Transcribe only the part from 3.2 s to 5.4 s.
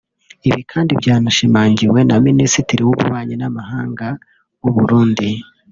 n’Amahanga w’u Burundi